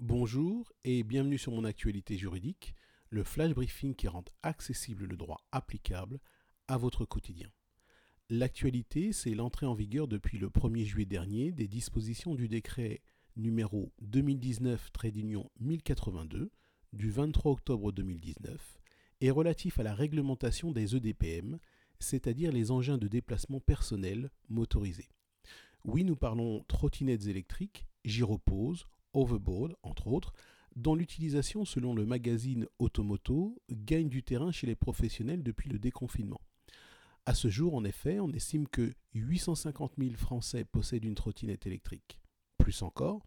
[0.00, 2.76] Bonjour et bienvenue sur mon actualité juridique,
[3.10, 6.20] le flash briefing qui rend accessible le droit applicable
[6.68, 7.50] à votre quotidien.
[8.30, 13.02] L'actualité, c'est l'entrée en vigueur depuis le 1er juillet dernier des dispositions du décret
[13.34, 16.50] numéro 2019-1082
[16.92, 18.78] du 23 octobre 2019
[19.20, 21.58] et relatif à la réglementation des EDPM,
[21.98, 25.10] c'est-à-dire les engins de déplacement personnel motorisés.
[25.84, 28.86] Oui, nous parlons trottinettes électriques, gyroposes,
[29.20, 30.32] overboard, entre autres,
[30.76, 36.40] dont l'utilisation, selon le magazine Automoto, gagne du terrain chez les professionnels depuis le déconfinement.
[37.26, 42.20] À ce jour, en effet, on estime que 850 000 Français possèdent une trottinette électrique.
[42.58, 43.22] Plus encore,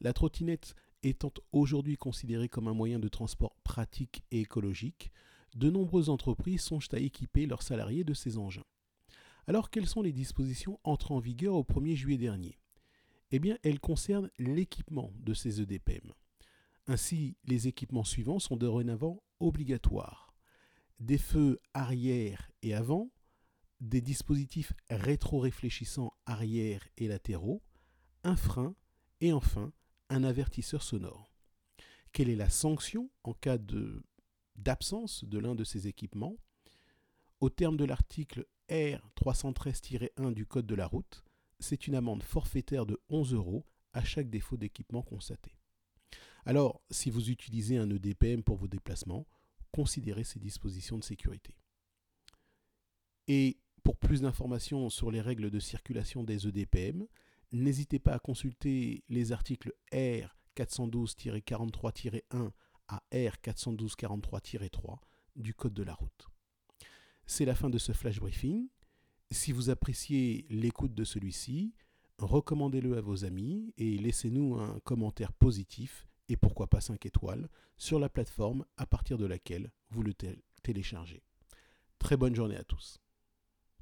[0.00, 5.10] la trottinette étant aujourd'hui considérée comme un moyen de transport pratique et écologique,
[5.54, 8.64] de nombreuses entreprises songent à équiper leurs salariés de ces engins.
[9.46, 12.58] Alors, quelles sont les dispositions entrées en vigueur au 1er juillet dernier?
[13.32, 16.12] Eh bien, elles concernent l'équipement de ces EDPM.
[16.86, 20.34] Ainsi, les équipements suivants sont dorénavant obligatoires.
[21.00, 23.10] Des feux arrière et avant,
[23.80, 27.62] des dispositifs rétro-réfléchissants arrière et latéraux,
[28.22, 28.76] un frein
[29.20, 29.72] et enfin
[30.10, 31.32] un avertisseur sonore.
[32.12, 33.56] Quelle est la sanction en cas
[34.56, 36.36] d'absence de l'un de ces équipements?
[37.40, 41.24] Au terme de l'article R313-1 du Code de la route,
[41.62, 45.56] c'est une amende forfaitaire de 11 euros à chaque défaut d'équipement constaté.
[46.44, 49.26] Alors, si vous utilisez un EDPM pour vos déplacements,
[49.70, 51.54] considérez ces dispositions de sécurité.
[53.28, 57.06] Et pour plus d'informations sur les règles de circulation des EDPM,
[57.52, 62.50] n'hésitez pas à consulter les articles R412-43-1
[62.88, 64.98] à R412-43-3
[65.36, 66.28] du Code de la route.
[67.26, 68.68] C'est la fin de ce flash briefing.
[69.32, 71.72] Si vous appréciez l'écoute de celui-ci,
[72.18, 77.98] recommandez-le à vos amis et laissez-nous un commentaire positif et pourquoi pas 5 étoiles sur
[77.98, 80.12] la plateforme à partir de laquelle vous le
[80.62, 81.22] téléchargez.
[81.98, 83.01] Très bonne journée à tous.